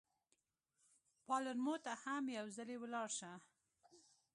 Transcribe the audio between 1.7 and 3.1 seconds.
ته هم یو ځلي ولاړ